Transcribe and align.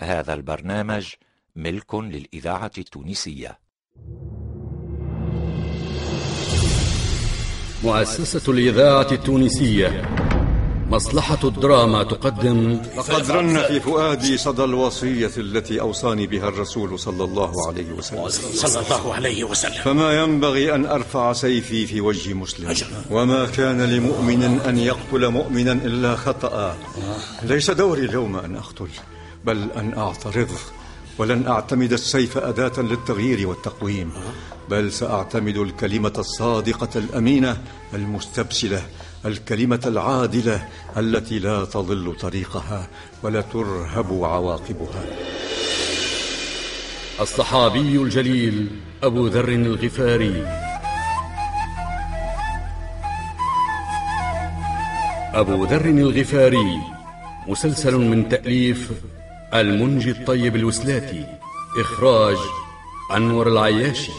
هذا 0.00 0.34
البرنامج 0.34 1.06
ملك 1.56 1.94
للإذاعة 1.94 2.70
التونسية. 2.78 3.58
مؤسسة 7.84 8.52
الإذاعة 8.52 9.12
التونسية. 9.12 10.08
مصلحة 10.90 11.38
الدراما 11.44 12.02
تقدم. 12.02 12.82
لقد 12.96 13.30
رن 13.30 13.62
في 13.62 13.80
فؤادي 13.80 14.38
صدى 14.38 14.64
الوصية 14.64 15.30
التي 15.36 15.80
أوصاني 15.80 16.26
بها 16.26 16.48
الرسول 16.48 16.98
صلى 16.98 17.24
الله 17.24 17.52
عليه 17.68 17.92
وسلم. 17.92 18.28
صلى 18.28 18.86
الله 18.86 19.14
عليه 19.14 19.44
وسلم. 19.44 19.82
فما 19.82 20.22
ينبغي 20.22 20.74
أن 20.74 20.86
أرفع 20.86 21.32
سيفي 21.32 21.86
في 21.86 22.00
وجه 22.00 22.34
مسلم. 22.34 22.68
أجل. 22.68 22.86
وما 23.10 23.46
كان 23.46 23.82
لمؤمن 23.82 24.42
أن 24.42 24.78
يقتل 24.78 25.28
مؤمنا 25.28 25.72
إلا 25.72 26.16
خطأ. 26.16 26.76
ليس 27.42 27.70
دوري 27.70 28.04
اليوم 28.04 28.36
أن 28.36 28.56
أقتل. 28.56 28.88
بل 29.44 29.70
أن 29.76 29.94
أعترض 29.98 30.48
ولن 31.18 31.46
أعتمد 31.46 31.92
السيف 31.92 32.38
أداة 32.38 32.82
للتغيير 32.82 33.48
والتقويم 33.48 34.12
بل 34.70 34.92
سأعتمد 34.92 35.56
الكلمة 35.56 36.12
الصادقة 36.18 36.98
الأمينة 36.98 37.62
المستبسلة 37.94 38.82
الكلمة 39.26 39.80
العادلة 39.86 40.68
التي 40.96 41.38
لا 41.38 41.64
تضل 41.64 42.16
طريقها 42.20 42.88
ولا 43.22 43.40
ترهب 43.40 44.24
عواقبها. 44.24 45.04
الصحابي 47.20 47.96
الجليل 47.96 48.68
أبو 49.02 49.26
ذر 49.26 49.48
الغفاري. 49.48 50.46
أبو 55.34 55.64
ذر 55.64 55.84
الغفاري 55.84 56.80
مسلسل 57.46 57.94
من 57.96 58.28
تأليف 58.28 58.90
المنجي 59.54 60.10
الطيب 60.10 60.56
الوسلاتي 60.56 61.26
إخراج 61.80 62.36
أنور 63.16 63.48
العياشي. 63.48 64.12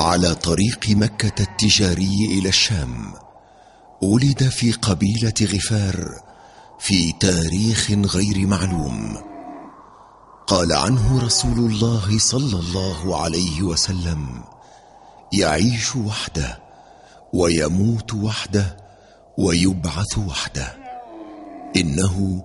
على 0.00 0.34
طريق 0.34 0.88
مكة 0.88 1.42
التجاري 1.42 2.38
إلى 2.38 2.48
الشام 2.48 3.12
ولد 4.02 4.42
في 4.42 4.72
قبيلة 4.72 5.34
غفار 5.42 6.08
في 6.78 7.12
تاريخ 7.12 7.90
غير 7.90 8.46
معلوم. 8.46 9.18
قال 10.46 10.72
عنه 10.72 11.24
رسول 11.24 11.58
الله 11.58 12.18
صلى 12.18 12.60
الله 12.60 13.22
عليه 13.22 13.62
وسلم 13.62 14.44
يعيش 15.32 15.96
وحده 15.96 16.58
ويموت 17.32 18.14
وحده 18.14 18.76
ويبعث 19.38 20.18
وحده. 20.18 20.77
إنه 21.76 22.44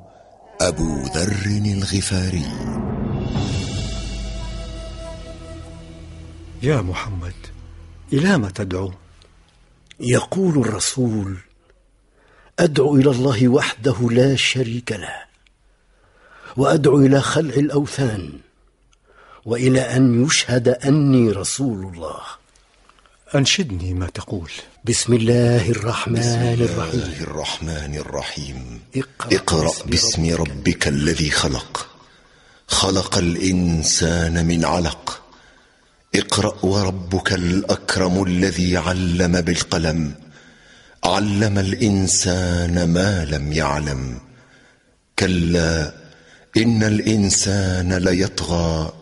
أبو 0.61 1.03
ذر 1.03 1.45
الغفاري. 1.66 2.52
يا 6.63 6.81
محمد 6.81 7.33
إلى 8.13 8.38
ما 8.38 8.49
تدعو؟ 8.49 8.91
يقول 9.99 10.57
الرسول 10.57 11.38
أدعو 12.59 12.95
إلى 12.95 13.11
الله 13.11 13.47
وحده 13.47 14.09
لا 14.11 14.35
شريك 14.35 14.91
له 14.91 15.16
وأدعو 16.57 16.99
إلى 16.99 17.21
خلع 17.21 17.53
الأوثان 17.53 18.31
وإلى 19.45 19.81
أن 19.81 20.25
يشهد 20.25 20.67
أني 20.67 21.31
رسول 21.31 21.94
الله. 21.94 22.42
أنشدني 23.36 23.94
ما 23.94 24.08
تقول. 24.08 24.52
بسم 24.86 25.14
الله 25.14 25.70
الرحمن 25.70 26.17
الرحيم. 26.62 27.02
الله 27.02 27.22
الرحمن 27.22 27.95
الرحيم. 27.95 28.81
اقرأ 28.95 29.36
اقرأ 29.36 29.62
باسم 29.62 29.90
باسم 29.90 30.36
ربك 30.36 30.88
الذي 30.88 31.30
خلق. 31.30 31.88
خلق 32.67 33.17
الإنسان 33.17 34.45
من 34.45 34.66
علق. 34.66 35.22
اقرأ 36.16 36.66
وربك 36.66 37.34
الأكرم 37.34 38.24
الذي 38.24 38.78
علم 38.78 39.41
بالقلم. 39.41 40.13
علم 41.03 41.59
الإنسان 41.59 42.94
ما 42.94 43.25
لم 43.25 43.53
يعلم. 43.53 44.19
كلا 45.19 45.94
إن 46.57 46.84
الإنسان 46.84 47.94
ليطغى 47.94 48.94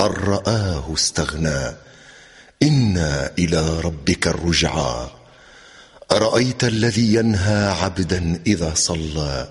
أن 0.00 0.06
رآه 0.06 0.94
استغنى. 0.94 1.85
إنا 2.62 3.30
إلى 3.38 3.80
ربك 3.80 4.26
الرجعى. 4.26 5.08
أرأيت 6.12 6.64
الذي 6.64 7.14
ينهى 7.14 7.68
عبدا 7.68 8.40
إذا 8.46 8.74
صلى؟ 8.74 9.48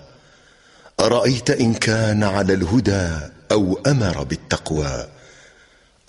أرأيت 0.99 1.49
إن 1.49 1.73
كان 1.73 2.23
على 2.23 2.53
الهدى 2.53 3.09
أو 3.51 3.79
أمر 3.88 4.23
بالتقوى؟ 4.23 5.07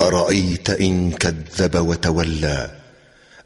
أرأيت 0.01 0.71
إن 0.71 1.11
كذب 1.11 1.77
وتولى؟ 1.77 2.71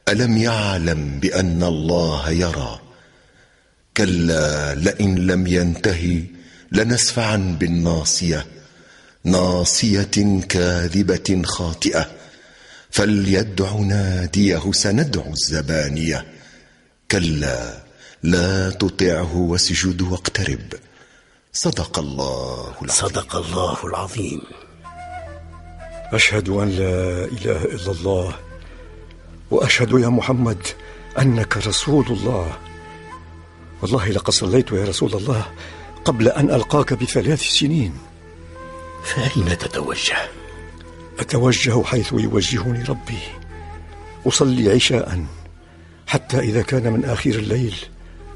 ألم 0.09 0.37
يعلم 0.37 1.21
بأن 1.21 1.63
الله 1.63 2.31
يرى؟ 2.31 2.81
كلا 3.97 4.75
لئن 4.75 5.27
لم 5.27 5.47
ينتهي 5.47 6.25
لنسفعا 6.73 7.57
بالناصية 7.61 8.47
ناصية 9.25 10.41
كاذبة 10.49 11.43
خاطئة. 11.45 12.20
فليدع 12.91 13.73
ناديه 13.75 14.73
سندع 14.73 15.23
الزبانية. 15.27 16.27
كلا 17.11 17.83
لا 18.23 18.71
تطعه 18.71 19.37
واسجد 19.37 20.03
واقترب. 20.03 20.73
صدق 21.53 21.99
الله 21.99 22.75
العظيم. 22.83 23.09
صدق 23.09 23.37
الله 23.37 23.77
العظيم. 23.85 24.41
أشهد 26.13 26.49
أن 26.49 26.69
لا 26.69 27.25
إله 27.25 27.65
إلا 27.65 27.91
الله 27.93 28.35
وأشهد 29.51 29.91
يا 29.91 30.09
محمد 30.09 30.67
أنك 31.19 31.57
رسول 31.57 32.07
الله. 32.07 32.59
والله 33.83 34.09
لقد 34.09 34.31
صليت 34.31 34.73
يا 34.73 34.85
رسول 34.85 35.15
الله 35.15 35.47
قبل 36.05 36.29
أن 36.29 36.51
ألقاك 36.51 36.95
بثلاث 36.95 37.43
سنين. 37.43 37.95
فأين 39.05 39.59
تتوجه؟ 39.59 40.40
أتوجه 41.21 41.83
حيث 41.83 42.13
يوجهني 42.13 42.83
ربي. 42.83 43.19
أصلي 44.27 44.71
عشاء 44.73 45.25
حتى 46.07 46.39
إذا 46.39 46.63
كان 46.63 46.93
من 46.93 47.05
آخر 47.05 47.31
الليل 47.31 47.75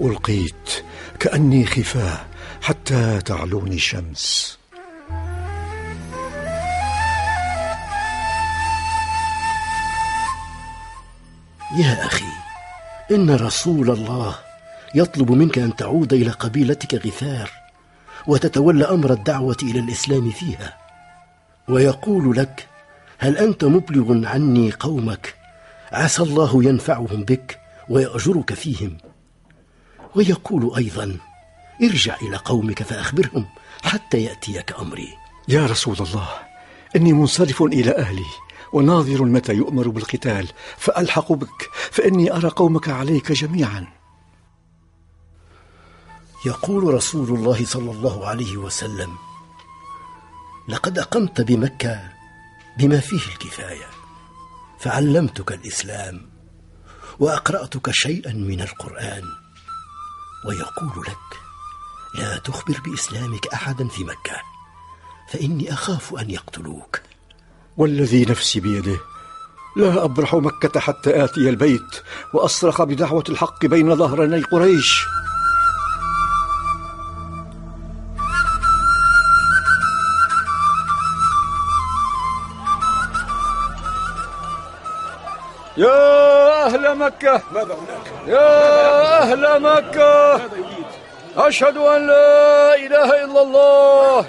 ألقيت 0.00 0.84
كأني 1.20 1.66
خفاه 1.66 2.20
حتى 2.62 3.20
تعلوني 3.24 3.74
الشمس 3.74 4.58
يا 11.78 12.06
أخي 12.06 12.24
إن 13.10 13.30
رسول 13.30 13.90
الله 13.90 14.34
يطلب 14.94 15.30
منك 15.32 15.58
أن 15.58 15.76
تعود 15.76 16.12
إلى 16.12 16.30
قبيلتك 16.30 17.06
غفار 17.06 17.50
وتتولى 18.26 18.84
أمر 18.84 19.12
الدعوة 19.12 19.56
إلى 19.62 19.80
الإسلام 19.80 20.30
فيها 20.30 20.76
ويقول 21.68 22.36
لك 22.36 22.66
هل 23.18 23.38
أنت 23.38 23.64
مبلغ 23.64 24.26
عني 24.26 24.72
قومك؟ 24.72 25.34
عسى 25.92 26.22
الله 26.22 26.64
ينفعهم 26.64 27.24
بك 27.24 27.60
ويأجرك 27.88 28.54
فيهم. 28.54 28.98
ويقول 30.14 30.76
أيضا 30.76 31.16
ارجع 31.82 32.16
إلى 32.22 32.36
قومك 32.36 32.82
فأخبرهم 32.82 33.46
حتى 33.84 34.22
يأتيك 34.22 34.72
أمري. 34.80 35.08
يا 35.48 35.66
رسول 35.66 35.96
الله 36.00 36.28
إني 36.96 37.12
منصرف 37.12 37.62
إلى 37.62 37.96
أهلي 37.96 38.26
وناظر 38.72 39.24
متى 39.24 39.52
يؤمر 39.52 39.88
بالقتال 39.88 40.48
فألحق 40.78 41.32
بك 41.32 41.70
فإني 41.90 42.32
أرى 42.32 42.48
قومك 42.48 42.88
عليك 42.88 43.32
جميعا. 43.32 43.86
يقول 46.46 46.94
رسول 46.94 47.38
الله 47.38 47.64
صلى 47.64 47.90
الله 47.90 48.26
عليه 48.26 48.56
وسلم 48.56 49.16
لقد 50.68 50.98
أقمت 50.98 51.40
بمكة 51.40 52.13
بما 52.78 53.00
فيه 53.00 53.32
الكفاية. 53.32 53.86
فعلمتك 54.78 55.52
الإسلام 55.52 56.30
وأقرأتك 57.18 57.90
شيئا 57.90 58.32
من 58.32 58.60
القرآن. 58.60 59.22
ويقول 60.48 61.06
لك 61.06 61.40
لا 62.14 62.38
تخبر 62.38 62.80
بإسلامك 62.84 63.46
احدا 63.46 63.88
في 63.88 64.04
مكة 64.04 64.36
فإني 65.32 65.72
أخاف 65.72 66.14
أن 66.14 66.30
يقتلوك. 66.30 67.00
والذي 67.76 68.24
نفسي 68.24 68.60
بيده 68.60 68.98
لا 69.76 70.04
أبرح 70.04 70.34
مكة 70.34 70.80
حتى 70.80 71.24
آتي 71.24 71.48
البيت 71.48 72.02
وأصرخ 72.34 72.82
بدعوة 72.82 73.24
الحق 73.28 73.66
بين 73.66 73.96
ظهراني 73.96 74.42
قريش. 74.42 75.04
يا 85.76 86.64
أهل 86.66 86.94
مكة. 86.94 87.42
ماذا 87.52 87.74
هناك؟ 87.74 88.06
يا 88.26 89.22
أهل 89.22 89.60
مكة؟ 89.60 90.40
أشهد 91.36 91.76
أن 91.76 92.06
لا 92.06 92.74
إله 92.74 93.24
إلا 93.24 93.42
الله 93.42 94.26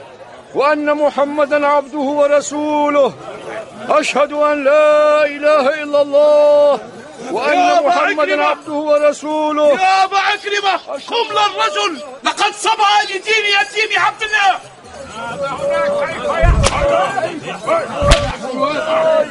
وأن 0.55 0.93
محمدا 0.93 1.67
عبده 1.67 1.97
ورسوله. 1.97 3.13
أشهد 3.89 4.33
أن 4.33 4.63
لا 4.63 5.25
إله 5.25 5.83
إلا 5.83 6.01
الله 6.01 6.79
وأن 7.31 7.83
محمدا 7.85 8.43
عبده 8.43 8.73
ورسوله. 8.73 9.67
يا 9.69 10.03
أبا 10.03 10.17
عكرمة 10.17 10.77
قم 11.07 11.27
للرجل. 11.31 12.03
لقد 12.23 12.53
صبع 12.53 13.01
لدين 13.09 13.45
يتيم 13.61 13.99
عبد 13.99 14.23
الله. 14.23 14.59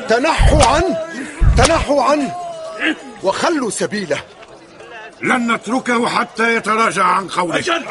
تنحوا 0.09 0.65
عنه 0.65 1.14
تنحوا 1.57 2.03
عنه 2.03 2.35
وخلوا 3.23 3.71
سبيله. 3.71 4.19
لن 5.23 5.53
نتركه 5.53 6.09
حتى 6.09 6.57
يتراجع 6.57 7.05
عن 7.05 7.29
قوله. 7.29 7.65
وأن 7.69 7.83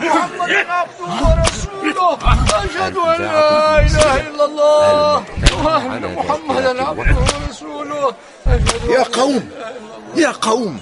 محمدا 0.00 0.72
عبده 0.72 1.08
ورسوله 1.22 2.18
أشهد 2.64 2.96
أن 2.96 3.22
لا 3.22 3.80
إله 3.80 4.20
إلا 4.20 4.44
الله 4.44 5.24
وأن 5.64 6.14
محمدا 6.14 6.82
عبده 6.82 7.16
ورسوله 7.16 8.14
يا 8.88 9.02
قوم 9.02 9.50
يا 10.16 10.30
قوم 10.30 10.80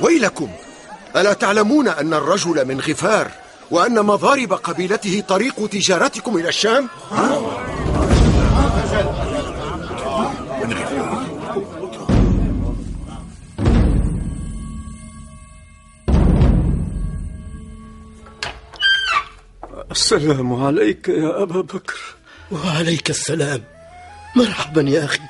ويلكم 0.00 0.48
ألا 1.16 1.32
تعلمون 1.32 1.88
أن 1.88 2.14
الرجل 2.14 2.64
من 2.64 2.80
غفار 2.80 3.30
وأن 3.70 4.02
مضارب 4.02 4.52
قبيلته 4.52 5.22
طريق 5.28 5.66
تجارتكم 5.66 6.36
إلى 6.36 6.48
الشام؟ 6.48 6.88
السلام 19.90 20.64
عليك 20.64 21.08
يا 21.08 21.42
أبا 21.42 21.60
بكر. 21.60 22.00
وعليك 22.52 23.10
السلام. 23.10 23.64
مرحبا 24.36 24.82
يا 24.82 25.04
أخي. 25.04 25.20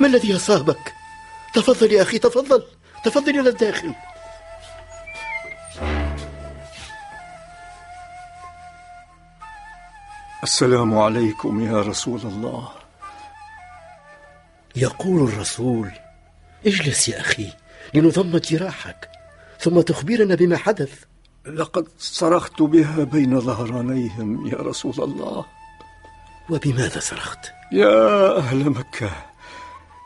ما 0.00 0.06
الذي 0.06 0.36
أصابك؟ 0.36 0.92
تفضل 1.54 1.92
يا 1.92 2.02
أخي 2.02 2.18
تفضل. 2.18 2.62
تفضل 3.04 3.40
إلى 3.40 3.48
الداخل. 3.48 3.94
السلام 10.42 10.98
عليكم 10.98 11.66
يا 11.66 11.82
رسول 11.82 12.20
الله. 12.20 12.68
يقول 14.76 15.28
الرسول 15.28 15.90
اجلس 16.66 17.08
يا 17.08 17.20
أخي 17.20 17.52
لنضم 17.94 18.38
جراحك 18.38 19.08
ثم 19.60 19.80
تخبرنا 19.80 20.34
بما 20.34 20.56
حدث. 20.56 21.11
لقد 21.46 21.86
صرخت 21.98 22.62
بها 22.62 23.04
بين 23.04 23.40
ظهرانيهم 23.40 24.46
يا 24.46 24.56
رسول 24.56 24.94
الله 24.98 25.44
وبماذا 26.50 27.00
صرخت؟ 27.00 27.38
يا 27.72 28.36
أهل 28.36 28.70
مكة 28.70 29.10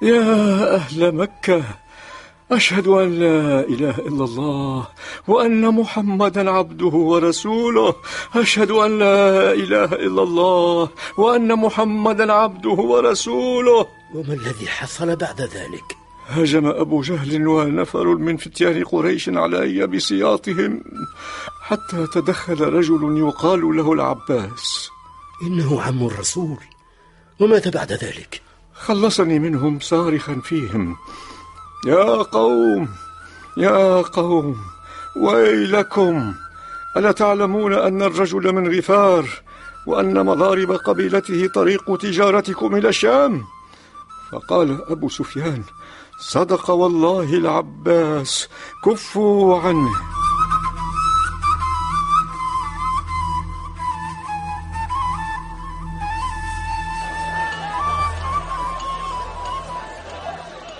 يا 0.02 0.74
أهل 0.74 1.14
مكة 1.14 1.62
أشهد 2.52 2.86
أن 2.86 3.18
لا 3.20 3.60
إله 3.60 3.98
إلا 3.98 4.24
الله 4.24 4.86
وأن 5.28 5.68
محمدا 5.74 6.50
عبده 6.50 6.86
ورسوله 6.86 7.94
أشهد 8.34 8.70
أن 8.70 8.98
لا 8.98 9.52
إله 9.52 9.84
إلا 9.84 10.22
الله 10.22 10.88
وأن 11.18 11.52
محمدا 11.58 12.32
عبده 12.32 12.70
ورسوله 12.70 13.86
وما 14.14 14.34
الذي 14.34 14.68
حصل 14.68 15.16
بعد 15.16 15.40
ذلك؟ 15.40 15.95
هجم 16.28 16.66
أبو 16.66 17.02
جهل 17.02 17.48
ونفر 17.48 18.06
من 18.06 18.36
فتيان 18.36 18.84
قريش 18.84 19.28
علي 19.28 19.86
بسياطهم 19.86 20.84
حتى 21.62 22.06
تدخل 22.12 22.60
رجل 22.60 23.18
يقال 23.18 23.76
له 23.76 23.92
العباس. 23.92 24.90
إنه 25.42 25.82
عم 25.82 26.06
الرسول. 26.06 26.58
وماذا 27.40 27.70
بعد 27.70 27.92
ذلك؟ 27.92 28.42
خلصني 28.74 29.38
منهم 29.38 29.80
صارخا 29.80 30.40
فيهم. 30.44 30.96
يا 31.86 32.22
قوم 32.22 32.88
يا 33.56 34.02
قوم 34.02 34.56
ويلكم. 35.16 36.34
ألا 36.96 37.12
تعلمون 37.12 37.72
أن 37.72 38.02
الرجل 38.02 38.52
من 38.52 38.76
غفار 38.78 39.28
وأن 39.86 40.26
مضارب 40.26 40.72
قبيلته 40.72 41.46
طريق 41.46 41.96
تجارتكم 41.96 42.76
إلى 42.76 42.88
الشام؟ 42.88 43.44
فقال 44.32 44.90
أبو 44.90 45.08
سفيان 45.08 45.62
صدق 46.18 46.70
والله 46.70 47.22
العباس. 47.22 48.48
كفوا 48.84 49.60
عنه. 49.60 49.90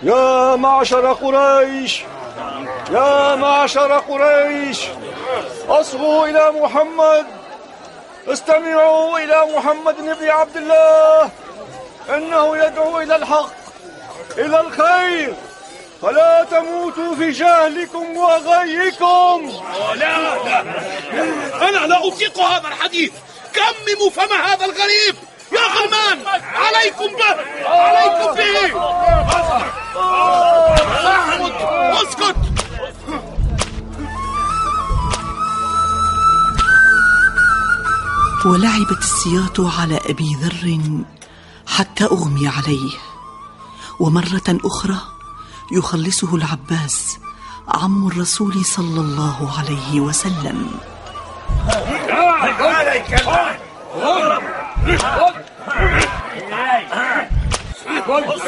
يا 0.03 0.56
معشر 0.56 1.12
قريش 1.12 2.05
يا 2.91 3.35
معشر 3.37 3.93
قريش 3.93 4.88
اصغوا 5.69 6.27
إلى 6.27 6.61
محمد. 6.61 7.27
استمعوا 8.29 9.19
إلى 9.19 9.56
محمد 9.56 9.97
بن 9.97 10.29
عبد 10.29 10.56
الله. 10.56 11.31
إنه 12.09 12.56
يدعو 12.56 13.00
إلى 13.00 13.17
الحق. 13.17 13.65
إلى 14.38 14.61
الخير. 14.61 15.34
فلا 16.02 16.46
تموتوا 16.50 17.14
في 17.17 17.31
جهلكم 17.31 18.17
وغيكم. 18.17 19.52
لا 19.94 20.44
لا 20.44 20.61
أنا 21.69 21.87
لا 21.87 22.08
أطيق 22.08 22.38
هذا 22.38 22.69
الحديث. 22.69 23.12
كمموا 23.55 24.11
فم 24.11 24.32
هذا 24.32 24.64
الغريب. 24.64 25.17
يا 25.52 25.61
غلمان 25.61 26.19
عليكم 26.55 27.06
به. 27.17 27.37
عليكم 27.69 28.34
به. 28.34 28.67
أسكت. 32.02 32.06
أسكت. 32.08 32.37
ولعبت 38.46 38.99
السياط 38.99 39.61
على 39.81 40.00
أبي 40.08 40.37
ذر 40.43 40.78
حتى 41.67 42.05
أغمي 42.05 42.49
عليه. 42.49 43.06
ومرة 44.00 44.58
أخرى 44.64 44.98
يخلصه 45.72 46.34
العباس 46.34 47.19
عم 47.69 48.08
الرسول 48.08 48.64
صلى 48.64 49.00
الله 49.00 49.52
عليه 49.58 50.00
وسلم. 50.00 50.70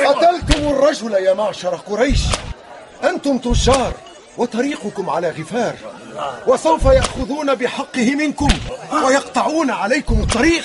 قتلتم 0.06 0.68
الرجل 0.68 1.12
يا 1.12 1.34
معشر 1.34 1.74
قريش. 1.74 2.22
أنتم 3.04 3.38
تجار 3.38 3.92
وطريقكم 4.38 5.10
على 5.10 5.30
غفار. 5.30 5.74
وسوف 6.46 6.84
يأخذون 6.84 7.54
بحقه 7.54 8.14
منكم 8.14 8.48
ويقطعون 9.04 9.70
عليكم 9.70 10.20
الطريق. 10.20 10.64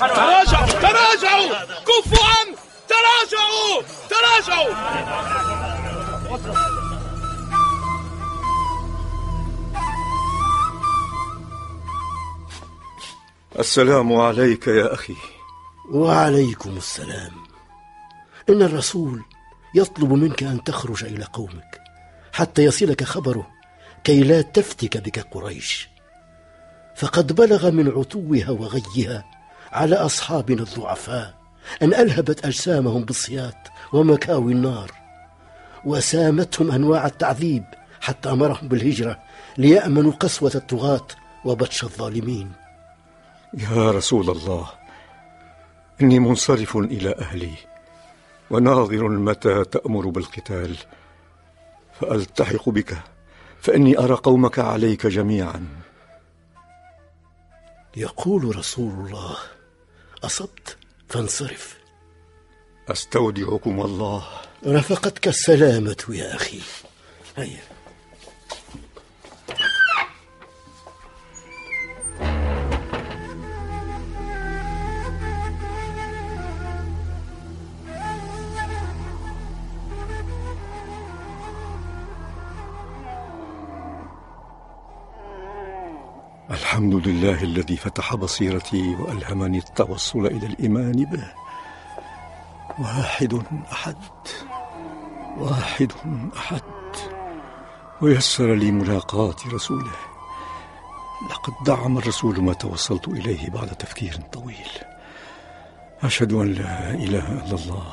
تراجعوا 0.00 0.66
تراجعوا. 0.66 1.48
كفوا 1.86 2.24
عنه 2.24 2.61
تراجعوا! 2.92 3.82
تراجعوا! 4.10 4.74
السلام 13.58 14.12
عليك 14.12 14.66
يا 14.66 14.94
أخي. 14.94 15.16
وعليكم 15.90 16.76
السلام. 16.76 17.32
إن 18.48 18.62
الرسول 18.62 19.22
يطلب 19.74 20.12
منك 20.12 20.42
أن 20.42 20.64
تخرج 20.64 21.04
إلى 21.04 21.24
قومك 21.24 21.80
حتى 22.32 22.64
يصلك 22.64 23.04
خبره 23.04 23.46
كي 24.04 24.22
لا 24.22 24.42
تفتك 24.42 24.96
بك 24.96 25.26
قريش. 25.30 25.88
فقد 26.96 27.32
بلغ 27.32 27.70
من 27.70 27.88
عتوها 27.88 28.50
وغيها 28.50 29.24
على 29.72 29.96
أصحابنا 29.96 30.62
الضعفاء 30.62 31.41
أن 31.82 31.94
ألهبت 31.94 32.44
أجسامهم 32.44 33.04
بالصياط 33.04 33.56
ومكاوي 33.92 34.52
النار 34.52 34.92
وسامتهم 35.84 36.70
أنواع 36.70 37.06
التعذيب 37.06 37.64
حتى 38.00 38.30
أمرهم 38.30 38.68
بالهجرة 38.68 39.22
ليأمنوا 39.58 40.12
قسوة 40.12 40.52
الطغاة 40.54 41.06
وبطش 41.44 41.84
الظالمين. 41.84 42.52
يا 43.54 43.90
رسول 43.90 44.30
الله 44.30 44.70
إني 46.00 46.18
منصرف 46.18 46.76
إلى 46.76 47.14
أهلي 47.18 47.54
وناظر 48.50 49.08
متى 49.08 49.64
تأمر 49.64 50.08
بالقتال. 50.08 50.76
فألتحق 52.00 52.68
بك 52.68 52.98
فإني 53.60 53.98
أرى 53.98 54.14
قومك 54.14 54.58
عليك 54.58 55.06
جميعا. 55.06 55.66
يقول 57.96 58.56
رسول 58.56 59.06
الله 59.06 59.36
أصبت؟ 60.24 60.76
فانصرف. 61.12 61.78
أستودعكم 62.88 63.80
الله. 63.80 64.28
رافقتك 64.66 65.28
السلامة 65.28 66.04
يا 66.08 66.34
أخي. 66.34 66.60
هيا 67.36 67.71
الحمد 86.82 87.08
لله 87.08 87.42
الذي 87.42 87.76
فتح 87.76 88.14
بصيرتي 88.14 88.94
وألهمني 88.94 89.58
التوصل 89.58 90.26
إلى 90.26 90.46
الإيمان 90.46 90.92
به. 90.92 91.32
واحد 92.78 93.42
أحد. 93.72 93.96
واحد 95.38 95.92
أحد. 96.36 96.62
ويسر 98.00 98.54
لي 98.54 98.72
ملاقاه 98.72 99.34
رسوله. 99.52 99.92
لقد 101.30 101.52
دعم 101.66 101.98
الرسول 101.98 102.40
ما 102.40 102.52
توصلت 102.52 103.08
إليه 103.08 103.50
بعد 103.50 103.68
تفكير 103.68 104.20
طويل. 104.32 104.72
أشهد 106.02 106.32
أن 106.32 106.52
لا 106.52 106.90
إله 106.90 107.32
إلا 107.32 107.54
الله. 107.54 107.86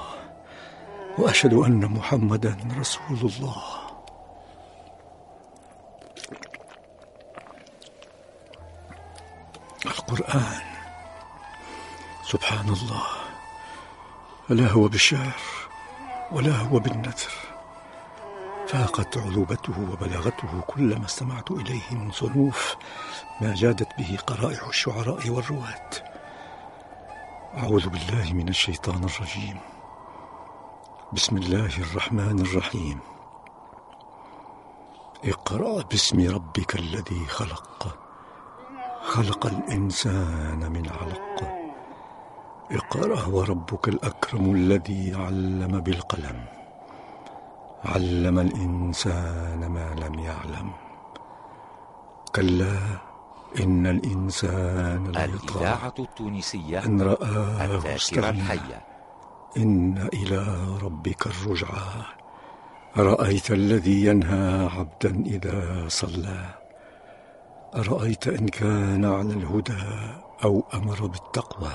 وأشهد 1.18 1.54
أن 1.54 1.86
محمدا 1.86 2.58
رسول 2.80 3.18
الله. 3.24 3.79
القرآن. 9.86 10.62
سبحان 12.24 12.70
الله 12.70 13.08
لا 14.50 14.68
هو 14.72 14.88
بالشعر 14.88 15.40
ولا 16.32 16.56
هو 16.56 16.80
بالنثر. 16.80 17.32
فاقت 18.68 19.18
عذوبته 19.18 19.92
وبلاغته 19.92 20.62
كل 20.68 21.00
ما 21.00 21.06
استمعت 21.06 21.52
إليه 21.52 21.92
من 21.92 22.12
صنوف 22.12 22.76
ما 23.42 23.56
جادت 23.56 23.98
به 23.98 24.18
قرائح 24.28 24.68
الشعراء 24.68 25.30
والرواة. 25.30 25.90
أعوذ 27.58 27.90
بالله 27.90 28.34
من 28.34 28.50
الشيطان 28.50 29.04
الرجيم. 29.04 29.60
بسم 31.14 31.38
الله 31.38 31.78
الرحمن 31.78 32.40
الرحيم. 32.40 33.00
اقرأ 35.26 35.82
باسم 35.82 36.30
ربك 36.30 36.76
الذي 36.76 37.26
خلق. 37.26 38.09
خلق 39.02 39.46
الإنسان 39.46 40.72
من 40.72 40.90
علق. 40.90 41.60
اقرأ 42.72 43.28
وربك 43.28 43.88
الأكرم 43.88 44.56
الذي 44.56 45.16
علم 45.16 45.80
بالقلم. 45.80 46.46
علم 47.86 48.40
الإنسان 48.40 49.68
ما 49.68 49.96
لم 49.96 50.20
يعلم. 50.20 50.72
كلا 52.36 52.78
إن 53.60 53.88
الإنسان 53.88 55.08
ليطغى. 55.08 55.26
الإذاعة 55.26 55.94
التونسية 56.00 56.86
إن 56.86 57.02
رآه 57.02 57.66
الذاكرة 57.66 58.30
الحية. 58.30 58.86
إن 59.58 60.10
إلى 60.14 60.46
ربك 60.84 61.28
الرجعى. 61.28 62.04
أرأيت 62.98 63.52
الذي 63.52 64.06
ينهى 64.06 64.70
عبدا 64.78 65.24
إذا 65.26 65.88
صلى. 65.88 66.69
أرأيت 67.76 68.28
إن 68.28 68.48
كان 68.48 69.06
على 69.06 69.34
الهدى 69.34 69.78
أو 70.44 70.64
أمر 70.74 71.06
بالتقوى؟ 71.06 71.72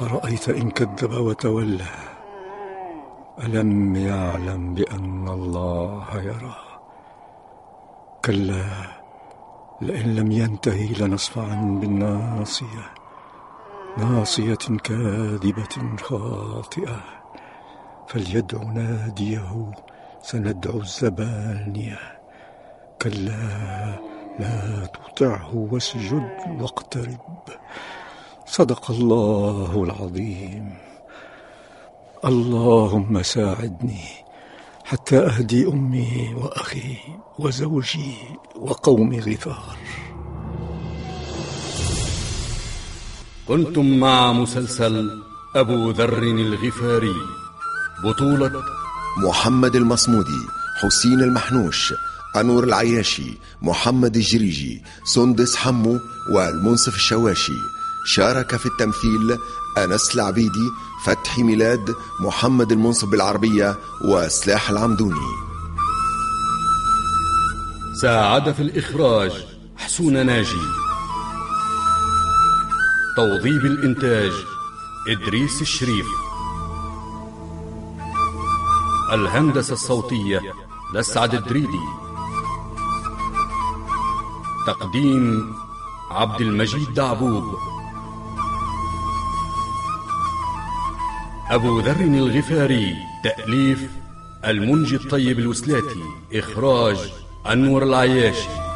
أرأيت 0.00 0.48
إن 0.48 0.70
كذب 0.70 1.12
وتولى؟ 1.12 1.86
ألم 3.42 3.96
يعلم 3.96 4.74
بأن 4.74 5.28
الله 5.28 6.06
يرى؟ 6.14 6.56
كلا 8.24 8.64
لئن 9.80 10.14
لم 10.14 10.32
ينتهي 10.32 10.88
لنصفعا 10.88 11.78
بالناصية. 11.80 12.90
ناصية 13.98 14.78
كاذبة 14.84 15.96
خاطئة. 16.02 17.00
فليدع 18.08 18.62
ناديه 18.62 19.72
سندعو 20.22 20.78
الزبانية. 20.78 21.98
كلا 23.02 24.09
لا 24.40 24.86
تطعه 24.86 25.50
واسجد 25.54 26.30
واقترب. 26.60 27.20
صدق 28.46 28.90
الله 28.90 29.84
العظيم. 29.84 30.74
اللهم 32.24 33.22
ساعدني 33.22 34.04
حتى 34.84 35.18
أهدي 35.18 35.66
أمي 35.66 36.34
وأخي 36.34 36.96
وزوجي 37.38 38.14
وقوم 38.56 39.14
غفار. 39.14 39.76
كنتم 43.48 43.98
مع 44.00 44.32
مسلسل 44.32 45.22
أبو 45.56 45.90
ذر 45.90 46.22
الغفاري. 46.22 47.20
بطولة 48.04 48.62
محمد 49.26 49.76
المصمودي 49.76 50.42
حسين 50.80 51.20
المحنوش. 51.20 51.94
أنور 52.36 52.64
العياشي 52.64 53.38
محمد 53.62 54.16
الجريجي 54.16 54.82
سندس 55.04 55.56
حمو 55.56 56.00
والمنصف 56.34 56.94
الشواشي. 56.94 57.52
شارك 58.04 58.56
في 58.56 58.66
التمثيل 58.66 59.38
أنس 59.78 60.14
العبيدي 60.14 60.70
فتحي 61.04 61.42
ميلاد 61.42 61.94
محمد 62.20 62.72
المنصف 62.72 63.08
بالعربية 63.08 63.78
وسلاح 64.04 64.70
العمدوني. 64.70 65.30
ساعد 68.02 68.52
في 68.52 68.62
الإخراج 68.62 69.32
حسون 69.76 70.26
ناجي. 70.26 70.66
توظيب 73.16 73.66
الإنتاج 73.66 74.32
إدريس 75.08 75.62
الشريف. 75.62 76.06
الهندسة 79.12 79.72
الصوتية 79.72 80.40
لسعد 80.94 81.34
الدريدي. 81.34 82.00
تقديم 84.70 85.54
عبد 86.10 86.40
المجيد 86.40 86.94
دعبوب 86.94 87.44
أبو 91.50 91.80
ذر 91.80 92.00
الغفاري 92.00 92.96
تأليف 93.24 93.90
المنجي 94.44 94.96
الطيب 94.96 95.38
الوسلاتي 95.38 96.02
إخراج 96.34 97.12
أنور 97.46 97.82
العياشي. 97.82 98.69